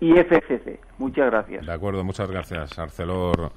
[0.00, 0.80] y FCC.
[0.98, 1.64] Muchas gracias.
[1.64, 2.78] De acuerdo, muchas gracias.
[2.78, 3.52] Arcelor,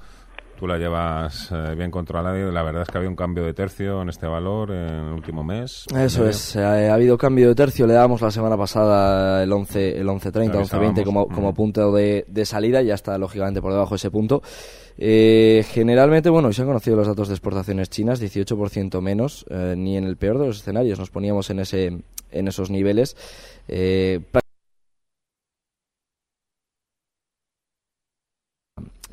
[0.58, 3.54] tú la llevas eh, bien controlada y la verdad es que había un cambio de
[3.54, 5.84] tercio en este valor en el último mes.
[5.94, 6.30] Eso Medio.
[6.30, 10.06] es, eh, ha habido cambio de tercio, le dábamos la semana pasada el 11, el
[10.08, 11.34] 11.30, 11.20 como, Avisábamos.
[11.34, 11.54] como Mm.
[11.54, 14.42] punto de, de salida, ya está lógicamente por debajo de ese punto.
[15.00, 19.96] Eh, generalmente, bueno, se han conocido los datos de exportaciones chinas, 18% menos, eh, ni
[19.96, 21.98] en el peor de los escenarios nos poníamos en, ese,
[22.32, 23.16] en esos niveles.
[23.68, 24.20] Eh,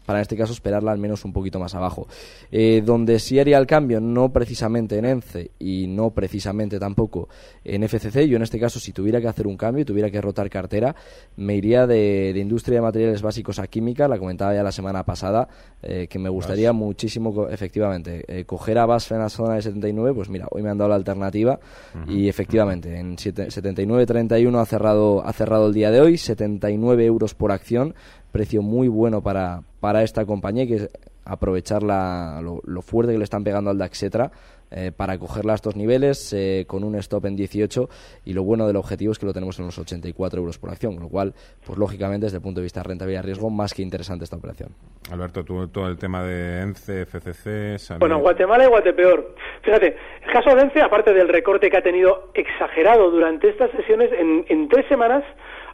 [0.06, 2.08] para en este caso esperarla al menos un poquito más abajo.
[2.52, 7.30] Eh, donde sí haría el cambio, no precisamente en ENCE y no precisamente tampoco
[7.63, 10.22] en FCC, yo en este caso si tuviera que hacer un cambio y tuviera que
[10.22, 10.96] rotar cartera,
[11.38, 15.48] me iría de, industria de materiales básicos a química, la comentaba ya la semana pasada,
[15.82, 20.13] eh, que me gustaría muchísimo, efectivamente, eh, coger a BASF en la zona de 79,
[20.13, 21.60] pues mira, hoy me han dado la alternativa
[22.08, 27.52] y efectivamente en 79.31 ha cerrado, ha cerrado el día de hoy, 79 euros por
[27.52, 27.96] acción,
[28.36, 30.89] precio muy bueno para, para esta compañía, que es
[31.24, 34.30] aprovechar la, lo, fuerte que le están pegando al Daxetra
[34.71, 37.88] eh, para cogerla a estos niveles eh, con un stop en 18
[38.26, 40.95] y lo bueno del objetivo es que lo tenemos en los 84 euros por acción,
[40.95, 41.34] con lo cual,
[41.65, 44.71] pues lógicamente desde el punto de vista de rentabilidad-riesgo, más que interesante esta operación.
[45.10, 48.00] Alberto, tú todo el tema de ENCE, FCC...
[48.00, 49.34] Bueno, Guatemala y Guatepeor.
[49.62, 49.95] Fíjate,
[50.26, 54.43] el caso de ENCE, aparte del recorte que ha tenido exagerado durante estas sesiones, en,
[54.50, 55.24] en tres semanas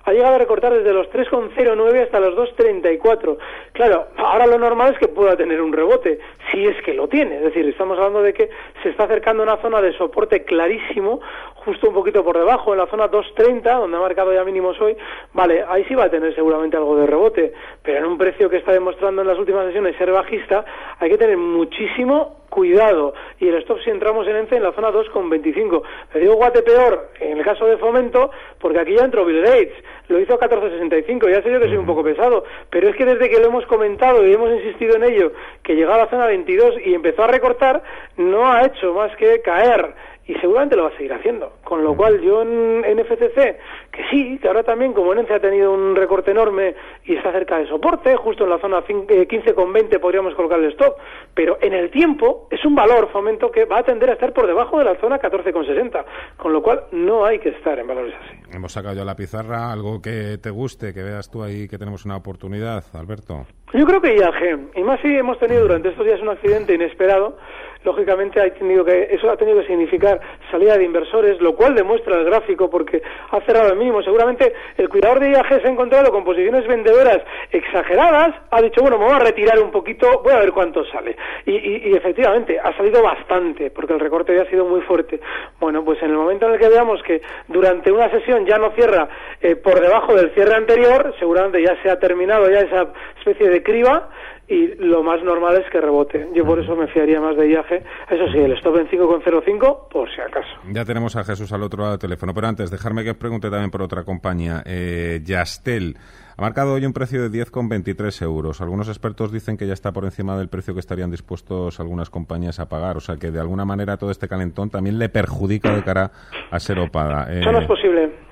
[0.04, 3.38] ha llegado a recortar desde los 3,09 hasta los 2,34.
[3.74, 6.20] Claro, ahora lo normal es que pueda tener un rebote,
[6.52, 7.38] si es que lo tiene.
[7.38, 8.50] Es decir, estamos hablando de que
[8.82, 11.22] se está acercando una zona de soporte clarísimo,
[11.56, 14.98] justo un poquito por debajo, en la zona 2,30, donde ha marcado ya mínimos hoy.
[15.34, 18.58] Vale, ahí sí va a tener seguramente algo de rebote, pero en un precio que
[18.58, 20.66] está demostrando en las últimas sesiones ser bajista,
[21.00, 23.16] hay que tener muchísimo cuidado.
[23.40, 25.82] Y el stop si entramos en ENCE en la zona 2,25.
[26.14, 29.74] Le digo guate peor en el caso de fomento, porque aquí ya entró Bill Gates.
[30.10, 31.32] Lo hizo a 14,65.
[31.32, 33.66] Ya sé yo que soy un poco pesado, pero es que desde que lo hemos
[33.66, 35.32] comentado y hemos insistido en ello,
[35.64, 37.82] que llegaba a la zona 22 y empezó a recortar,
[38.18, 39.96] no ha hecho más que caer
[40.28, 41.54] y seguramente lo va a seguir haciendo.
[41.64, 43.58] Con lo cual yo en, FCC,
[43.92, 47.58] que sí, que ahora también como ENCE ha tenido un recorte enorme y está cerca
[47.58, 50.98] de soporte, justo en la zona 15,20 eh, podríamos colocar el stop,
[51.34, 54.48] pero en el tiempo es un valor fomento que va a tender a estar por
[54.48, 56.06] debajo de la zona 14,60,
[56.38, 58.38] con lo cual no hay que estar en valores así.
[58.56, 62.06] Hemos sacado ya la pizarra, algo que te guste, que veas tú ahí que tenemos
[62.06, 63.46] una oportunidad, Alberto.
[63.74, 67.38] Yo creo que IAG, y más si hemos tenido durante estos días un accidente inesperado,
[67.84, 72.18] lógicamente ha tenido que, eso ha tenido que significar salida de inversores, lo cual demuestra
[72.18, 74.02] el gráfico porque ha cerrado el mínimo.
[74.04, 77.20] Seguramente el cuidador de IAG se ha encontrado con posiciones vendedoras
[77.52, 81.16] exageradas, ha dicho, bueno, me voy a retirar un poquito, voy a ver cuánto sale.
[81.46, 85.20] Y, efectivamente, ha salido bastante, porque el recorte ya ha sido muy fuerte.
[85.60, 88.72] Bueno, pues en el momento en el que veamos que durante una sesión ya no
[88.72, 89.10] cierra
[89.42, 92.88] eh, por debajo del cierre anterior, seguramente ya se ha terminado ya esa
[93.20, 94.10] especie de criba,
[94.52, 96.28] y lo más normal es que rebote.
[96.36, 97.84] Yo por eso me fiaría más de viaje.
[98.10, 100.50] Eso sí, el stop en 5,05 por si acaso.
[100.74, 103.50] Ya tenemos a Jesús al otro lado del teléfono, pero antes dejarme que os pregunte
[103.50, 104.62] también por otra compañía.
[104.66, 105.96] Eh, Yastel
[106.36, 108.60] ha marcado hoy un precio de 10,23 euros.
[108.60, 112.60] Algunos expertos dicen que ya está por encima del precio que estarían dispuestos algunas compañías
[112.60, 112.98] a pagar.
[112.98, 116.12] O sea que de alguna manera todo este calentón también le perjudica de cara
[116.52, 117.32] a ser opada.
[117.32, 118.31] Eso no es posible.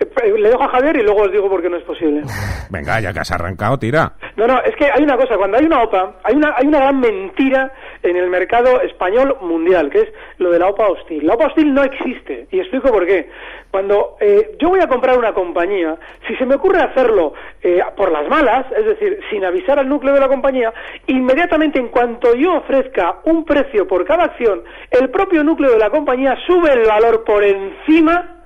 [0.38, 2.22] Le dejo a Javier y luego os digo por qué no es posible.
[2.70, 4.12] Venga, ya que has arrancado, tira.
[4.36, 6.78] No, no, es que hay una cosa, cuando hay una OPA, hay una, hay una
[6.78, 10.08] gran mentira en el mercado español mundial, que es
[10.38, 11.26] lo de la OPA hostil.
[11.26, 13.28] La OPA hostil no existe, y explico por qué.
[13.70, 18.10] Cuando eh, yo voy a comprar una compañía, si se me ocurre hacerlo eh, por
[18.10, 20.72] las malas, es decir, sin avisar al núcleo de la compañía,
[21.06, 25.90] inmediatamente en cuanto yo ofrezca un precio por cada acción, el propio núcleo de la
[25.90, 28.39] compañía sube el valor por encima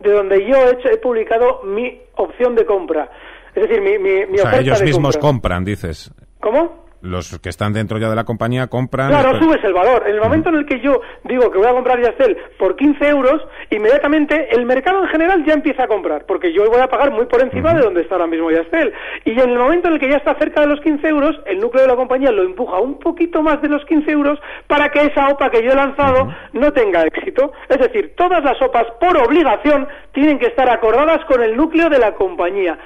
[0.00, 3.10] de donde yo he, he publicado mi opción de compra.
[3.54, 6.12] Es decir, mi, mi, mi o sea, ellos mismos compran, dices.
[6.40, 6.85] ¿Cómo?
[7.02, 9.08] Los que están dentro ya de la compañía compran...
[9.08, 10.04] Claro, subes el valor.
[10.06, 13.08] En el momento en el que yo digo que voy a comprar Yastel por 15
[13.08, 17.12] euros, inmediatamente el mercado en general ya empieza a comprar, porque yo voy a pagar
[17.12, 18.92] muy por encima de donde está ahora mismo Yastel.
[19.24, 21.58] Y en el momento en el que ya está cerca de los 15 euros, el
[21.58, 25.00] núcleo de la compañía lo empuja un poquito más de los 15 euros para que
[25.00, 27.52] esa OPA que yo he lanzado no tenga éxito.
[27.68, 31.98] Es decir, todas las OPAs por obligación tienen que estar acordadas con el núcleo de
[31.98, 32.78] la compañía.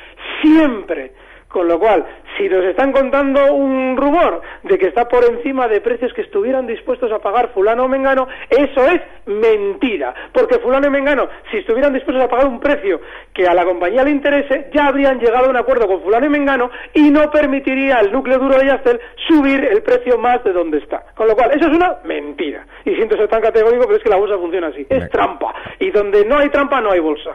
[0.42, 1.12] Siempre.
[1.50, 2.06] Con lo cual,
[2.38, 6.64] si nos están contando un rumor de que está por encima de precios que estuvieran
[6.64, 10.14] dispuestos a pagar fulano o mengano, eso es mentira.
[10.32, 13.00] Porque fulano y mengano, si estuvieran dispuestos a pagar un precio
[13.34, 16.28] que a la compañía le interese, ya habrían llegado a un acuerdo con fulano y
[16.28, 20.78] mengano y no permitiría al núcleo duro de Yastel subir el precio más de donde
[20.78, 21.04] está.
[21.16, 22.64] Con lo cual, eso es una mentira.
[22.84, 24.86] Y siento ser tan categórico, pero es que la bolsa funciona así.
[24.88, 25.52] Es trampa.
[25.80, 27.32] Y donde no hay trampa, no hay bolsa.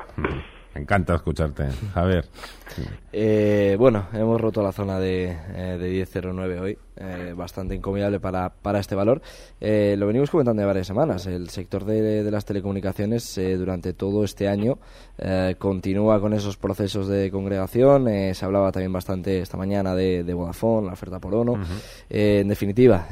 [0.73, 1.63] Me encanta escucharte,
[3.11, 6.77] Eh, bueno, hemos roto la zona de, eh, de 10.09 hoy.
[6.97, 9.21] Eh, bastante incomodable para, para este valor.
[9.59, 11.25] Eh, lo venimos comentando de varias semanas.
[11.25, 14.77] El sector de, de las telecomunicaciones eh, durante todo este año
[15.57, 18.05] continúa con esos procesos de congregación.
[18.33, 21.57] se hablaba también bastante esta mañana de, de Vodafone, la oferta por ONO.
[22.09, 23.07] en definitiva,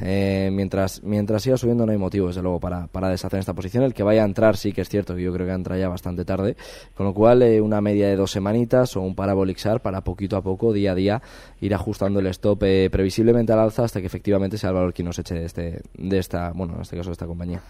[0.52, 3.84] mientras, mientras siga subiendo no hay motivo, desde luego, para, para deshacer esta posición.
[3.84, 5.88] El que vaya a entrar sí que es cierto que yo creo que entra ya
[5.88, 6.56] bastante tarde.
[6.94, 10.42] Con lo cual, una media de dos semanitas o un parabólico Bolixar para poquito a
[10.42, 11.20] poco, día a día,
[11.60, 15.06] ir ajustando el stop eh, previsiblemente al alza hasta que efectivamente sea el valor quien
[15.06, 17.60] nos eche de, este, de esta, bueno, en este caso de esta compañía.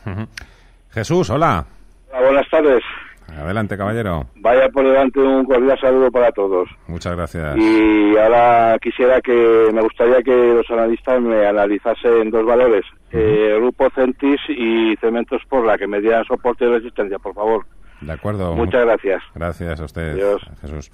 [0.91, 1.67] Jesús, hola.
[2.13, 2.83] buenas tardes.
[3.29, 4.27] Adelante, caballero.
[4.37, 6.69] Vaya por delante un cordial saludo para todos.
[6.87, 7.57] Muchas gracias.
[7.57, 13.89] Y ahora quisiera que, me gustaría que los analistas me analizasen dos valores, eh, Grupo
[13.91, 17.65] Centis y Cementos por la que me dieran soporte y resistencia, por favor.
[18.01, 18.55] De acuerdo.
[18.55, 19.23] Muchas gracias.
[19.35, 20.17] Gracias a usted,
[20.61, 20.91] Jesús.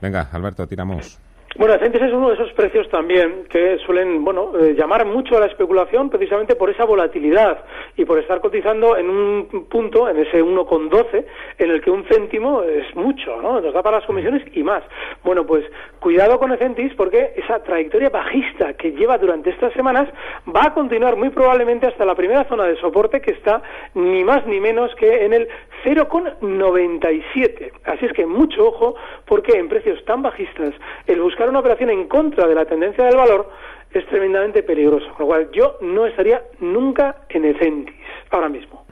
[0.00, 1.20] Venga, Alberto, tiramos.
[1.56, 5.40] Bueno, Centis es uno de esos precios también que suelen, bueno, eh, llamar mucho a
[5.40, 7.64] la especulación precisamente por esa volatilidad
[7.96, 11.24] y por estar cotizando en un punto, en ese 1,12,
[11.58, 13.60] en el que un céntimo es mucho, ¿no?
[13.60, 14.84] Nos da para las comisiones y más.
[15.24, 15.64] Bueno, pues
[15.98, 20.08] cuidado con Centis porque esa trayectoria bajista que lleva durante estas semanas
[20.48, 23.60] va a continuar muy probablemente hasta la primera zona de soporte que está
[23.94, 25.48] ni más ni menos que en el
[25.84, 27.72] 0,97.
[27.84, 28.94] Así es que mucho ojo
[29.26, 30.74] porque en precios tan bajistas
[31.06, 33.50] el buscar una operación en contra de la tendencia del valor
[33.92, 35.06] es tremendamente peligroso.
[35.14, 37.94] Con lo cual yo no estaría nunca en Ecentis
[38.30, 38.84] ahora mismo.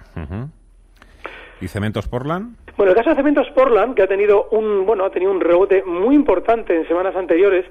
[1.60, 2.56] ¿Y Cementos Portland?
[2.78, 5.82] Bueno, el caso de Cementos Portland, que ha tenido un, bueno, ha tenido un rebote
[5.82, 7.66] muy importante en semanas anteriores,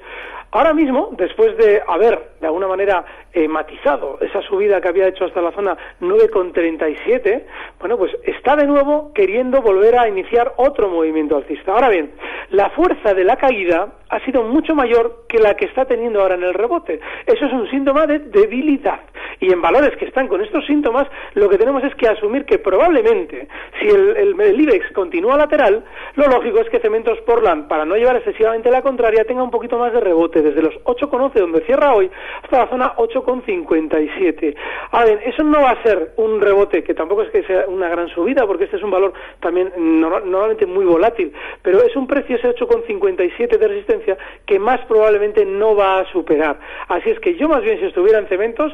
[0.52, 5.24] ahora mismo, después de haber, de alguna manera, eh, matizado esa subida que había hecho
[5.24, 7.46] hasta la zona 9,37,
[7.80, 11.72] bueno, pues está de nuevo queriendo volver a iniciar otro movimiento alcista.
[11.72, 12.12] Ahora bien,
[12.50, 16.36] la fuerza de la caída ha sido mucho mayor que la que está teniendo ahora
[16.36, 17.00] en el rebote.
[17.26, 19.00] Eso es un síntoma de debilidad.
[19.39, 22.58] Y en valores que están con estos síntomas, lo que tenemos es que asumir que
[22.58, 23.48] probablemente,
[23.80, 25.84] si el, el, IBEX continúa lateral,
[26.16, 29.78] lo lógico es que Cementos Portland, para no llevar excesivamente la contraria, tenga un poquito
[29.78, 32.10] más de rebote, desde los 8,11 donde cierra hoy,
[32.42, 34.56] hasta la zona 8,57.
[34.90, 37.90] A ver, eso no va a ser un rebote, que tampoco es que sea una
[37.90, 41.32] gran subida, porque este es un valor también normalmente muy volátil,
[41.62, 46.58] pero es un precio ese 8,57 de resistencia que más probablemente no va a superar.
[46.88, 48.73] Así es que yo más bien si estuviera en cementos,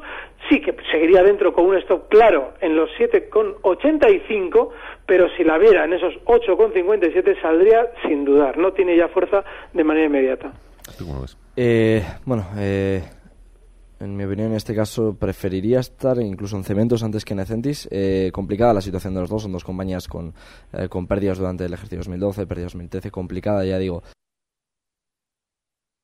[0.49, 4.69] sí que seguiría dentro con un stop claro en los 7,85,
[5.05, 8.57] pero si la viera en esos 8,57 saldría sin dudar.
[8.57, 10.53] No tiene ya fuerza de manera inmediata.
[11.55, 13.03] Eh, bueno, eh,
[13.99, 17.87] en mi opinión, en este caso, preferiría estar incluso en Cementos antes que en Ecentis.
[17.89, 20.35] Eh, complicada la situación de los dos, son dos compañías con,
[20.89, 24.03] con pérdidas durante el ejercicio 2012, pérdidas 2013, complicada, ya digo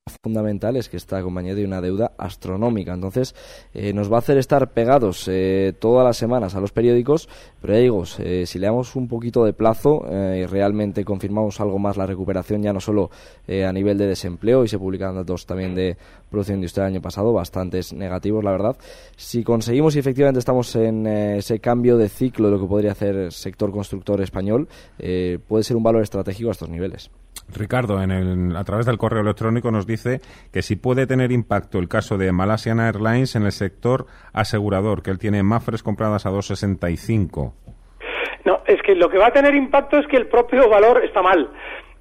[0.09, 2.93] fundamental es que esta compañía tiene una deuda astronómica.
[2.93, 3.35] Entonces,
[3.73, 7.29] eh, nos va a hacer estar pegados eh, todas las semanas a los periódicos,
[7.61, 11.79] pero ya digo, eh, si le damos un poquito de plazo y realmente confirmamos algo
[11.79, 13.09] más la recuperación, ya no solo
[13.47, 15.97] a nivel de desempleo, y se publican datos también de
[16.29, 18.77] producción industrial el año pasado, bastantes negativos, la verdad.
[19.15, 23.15] Si conseguimos y efectivamente estamos en ese cambio de ciclo de lo que podría hacer
[23.15, 24.67] el sector constructor español,
[25.47, 27.09] puede ser un valor estratégico a estos niveles.
[27.47, 30.19] Ricardo, en el, a través del correo electrónico nos dice
[30.51, 35.11] que si puede tener impacto el caso de Malaysian Airlines en el sector asegurador, que
[35.11, 37.53] él tiene Mafres compradas a 2,65.
[38.45, 41.21] No, es que lo que va a tener impacto es que el propio valor está
[41.21, 41.49] mal.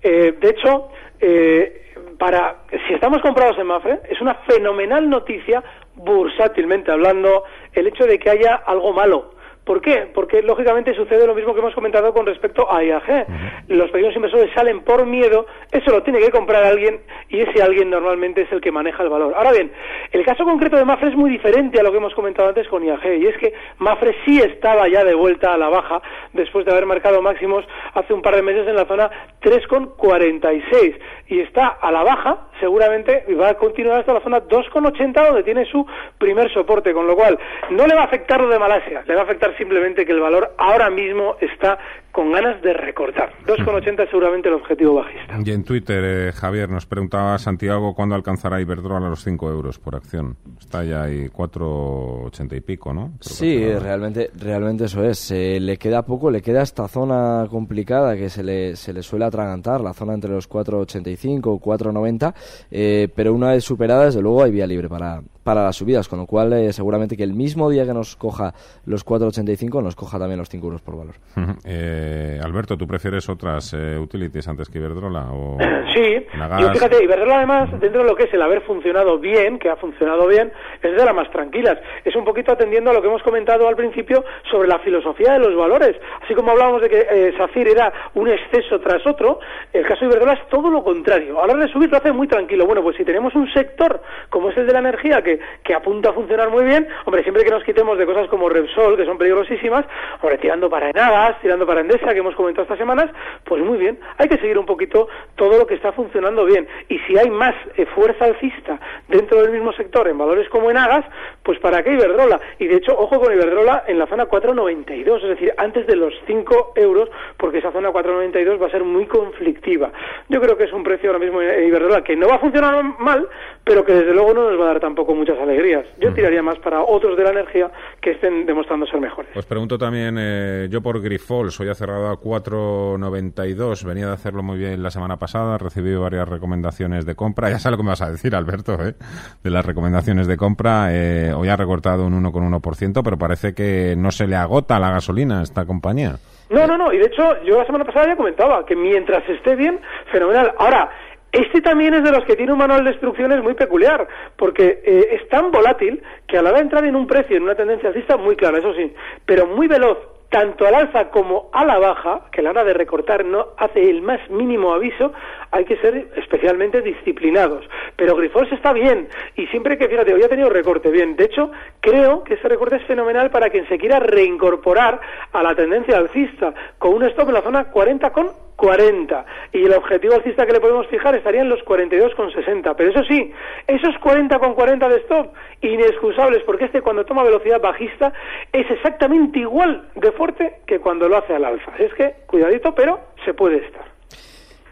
[0.03, 0.89] Eh, de hecho,
[1.21, 5.63] eh, para si estamos comprados en Mafre, es una fenomenal noticia,
[5.95, 9.38] bursátilmente hablando, el hecho de que haya algo malo
[9.69, 10.09] ¿Por qué?
[10.15, 13.27] Porque lógicamente sucede lo mismo que hemos comentado con respecto a IAG.
[13.69, 17.91] Los pequeños inversores salen por miedo, eso lo tiene que comprar alguien y ese alguien
[17.91, 19.35] normalmente es el que maneja el valor.
[19.37, 19.71] Ahora bien,
[20.11, 22.83] el caso concreto de Mafre es muy diferente a lo que hemos comentado antes con
[22.83, 26.01] IAG y es que Mafre sí estaba ya de vuelta a la baja
[26.33, 29.11] después de haber marcado máximos hace un par de meses en la zona
[29.43, 35.43] 3,46 y está a la baja seguramente va a continuar hasta la zona 2,80 donde
[35.43, 35.87] tiene su
[36.19, 37.39] primer soporte, con lo cual
[37.71, 40.21] no le va a afectar lo de Malasia, le va a afectar simplemente que el
[40.21, 41.79] valor ahora mismo está
[42.19, 43.33] con ganas de recortar.
[43.47, 45.39] 2,80 es seguramente el objetivo bajista.
[45.45, 49.79] Y en Twitter, eh, Javier, nos preguntaba Santiago cuándo alcanzará Iberdrola a los 5 euros
[49.79, 50.37] por acción.
[50.59, 53.13] Está ya ahí 4,80 y pico, ¿no?
[53.21, 55.31] sí, realmente, realmente eso es.
[55.31, 59.81] le queda poco, le queda esta zona complicada que se le, se le suele atragantar,
[59.81, 62.35] la zona entre los 4,85 y 4,90,
[62.73, 66.19] eh, pero una vez superada, desde luego, hay vía libre para, para las subidas, con
[66.19, 68.53] lo cual eh, seguramente que el mismo día que nos coja
[68.85, 71.15] los 4,85 nos coja también los 5 euros por valor.
[71.65, 72.08] eh,
[72.43, 75.33] Alberto, ¿tú prefieres otras eh, utilities antes que Iberdrola?
[75.33, 75.57] O
[75.95, 76.27] sí,
[76.61, 79.77] yo fíjate, Iberdrola además, dentro de lo que es el haber funcionado bien, que ha
[79.77, 81.79] funcionado bien, es de las más tranquilas.
[82.05, 85.39] Es un poquito atendiendo a lo que hemos comentado al principio sobre la filosofía de
[85.39, 85.97] los valores.
[86.23, 89.41] Así como hablábamos de que eh, SACIR era un exceso tras otro,
[89.73, 91.43] el caso de Iberdrola es todo lo contrario.
[91.43, 92.67] A la hora de subir lo hace muy tranquilo.
[92.67, 96.11] Bueno, pues si tenemos un sector como es el de la energía que que, apunta
[96.11, 99.19] a funcionar muy bien, hombre, siempre que nos quitemos de cosas como Repsol, que son
[99.19, 99.85] peligrosísimas,
[100.21, 103.11] hombre, tirando para Enagas, tirando para Endesa que hemos comentado estas semanas,
[103.45, 106.69] pues muy bien, hay que seguir un poquito todo lo que está funcionando bien.
[106.89, 108.79] Y si hay más eh, fuerza alcista
[109.09, 111.07] dentro del mismo sector en valores como en Agas,
[111.43, 112.39] pues para qué Iberdrola.
[112.59, 116.13] Y de hecho, ojo con Iberdrola en la zona 4,92, es decir, antes de los
[116.27, 117.09] 5 euros,
[117.39, 119.91] porque esa zona 4,92 va a ser muy conflictiva.
[120.29, 122.85] Yo creo que es un precio ahora mismo en Iberdrola que no va a funcionar
[122.99, 123.27] mal,
[123.65, 125.87] pero que desde luego no nos va a dar tampoco muchas alegrías.
[125.99, 127.71] Yo tiraría más para otros de la energía
[128.03, 129.35] que estén demostrando ser mejores.
[129.35, 134.43] Os pregunto también, eh, yo por Grifols, hoy ha cerrado a 4,92, venía de hacerlo
[134.43, 137.85] muy bien la semana pasada, he recibido varias recomendaciones de compra, ya sabes lo que
[137.85, 138.95] me vas a decir, Alberto, ¿eh?
[139.43, 144.11] de las recomendaciones de compra, eh, hoy ha recortado un 1,1%, pero parece que no
[144.11, 146.17] se le agota la gasolina a esta compañía.
[146.51, 149.55] No, no, no, y de hecho yo la semana pasada ya comentaba que mientras esté
[149.55, 150.55] bien, fenomenal.
[150.59, 150.91] Ahora,
[151.31, 155.09] este también es de los que tiene un manual de instrucciones muy peculiar, porque eh,
[155.13, 157.91] es tan volátil que a la hora de entrar en un precio, en una tendencia
[157.91, 158.95] alcista, muy clara, eso sí,
[159.27, 159.99] pero muy veloz,
[160.29, 164.03] tanto al alza como a la baja, que la hora de recortar no hace el
[164.03, 165.13] más mínimo aviso,
[165.51, 167.65] hay que ser especialmente disciplinados.
[167.97, 171.17] Pero Grifols está bien, y siempre que, fíjate, hoy ha tenido recorte, bien.
[171.17, 171.51] De hecho,
[171.81, 175.01] creo que ese recorte es fenomenal para quien se quiera reincorporar
[175.33, 179.25] a la tendencia alcista, con un stop en la zona 40 con 40.
[179.53, 182.75] Y el objetivo alcista que le podemos fijar estaría en los 42,60.
[182.77, 183.33] Pero eso sí,
[183.69, 185.33] esos 40,40 de stop,
[185.63, 188.13] inexcusables, porque este cuando toma velocidad bajista
[188.53, 191.73] es exactamente igual de fuerte que cuando lo hace al alfa.
[191.79, 193.85] Es que, cuidadito, pero se puede estar.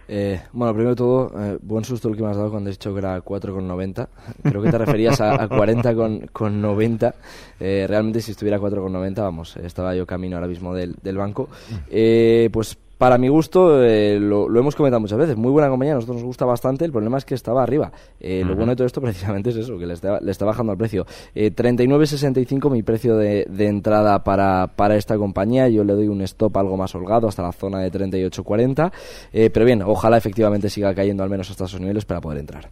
[0.09, 2.77] Eh, bueno, primero de todo, eh, buen susto el que me has dado cuando has
[2.77, 4.09] dicho que era 4,90.
[4.43, 6.33] Creo que te referías a, a 40,90.
[6.33, 7.15] Con,
[7.61, 11.49] eh, realmente, si estuviera 4,90, vamos, estaba yo camino ahora mismo del, del banco.
[11.91, 15.97] Eh, pues para mi gusto, eh, lo, hemos comentado muchas veces, muy buena compañía, a
[15.97, 17.93] nosotros nos gusta bastante, el problema es que estaba arriba.
[18.21, 20.73] Eh, Lo bueno de todo esto precisamente es eso, que le está, le está bajando
[20.73, 21.05] el precio.
[21.35, 26.23] Eh, 39.65 mi precio de, de entrada para, para, esta compañía, yo le doy un
[26.23, 28.91] stop algo más holgado hasta la zona de 38.40,
[29.33, 32.71] eh, pero bien, ojalá efectivamente siga cayendo al menos hasta esos niveles para poder entrar.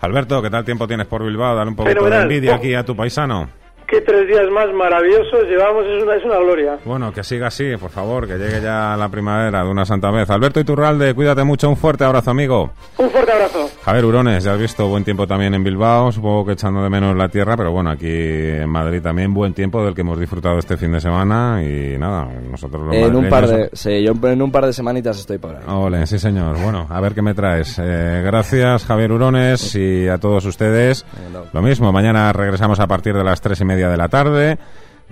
[0.00, 1.56] Alberto, ¿qué tal tiempo tienes por Bilbao?
[1.56, 3.67] Dale un poquito de envidia aquí a tu paisano.
[3.88, 6.78] Qué tres días más maravillosos llevamos, es una, es una gloria.
[6.84, 10.28] Bueno, que siga así, por favor, que llegue ya la primavera de una santa vez.
[10.28, 12.70] Alberto Iturralde, cuídate mucho, un fuerte abrazo, amigo.
[12.98, 13.70] Un fuerte abrazo.
[13.82, 17.16] Javier Urones, ya has visto buen tiempo también en Bilbao, supongo que echando de menos
[17.16, 20.76] la tierra, pero bueno, aquí en Madrid también buen tiempo del que hemos disfrutado este
[20.76, 24.52] fin de semana y nada, nosotros los en un par de, sí, yo en un
[24.52, 25.62] par de semanitas estoy por ahí.
[25.66, 26.58] Ole, sí señor.
[26.62, 27.78] Bueno, a ver qué me traes.
[27.82, 31.06] Eh, gracias, Javier Urones, y a todos ustedes.
[31.54, 34.58] Lo mismo, mañana regresamos a partir de las tres y media de la tarde.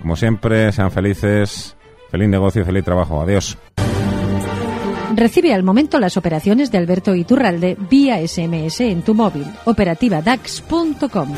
[0.01, 1.75] Como siempre, sean felices.
[2.11, 3.21] Feliz negocio feliz trabajo.
[3.21, 3.57] Adiós.
[5.15, 9.45] Recibe al momento las operaciones de Alberto Iturralde vía SMS en tu móvil.
[9.65, 11.33] Operativa DAX.com.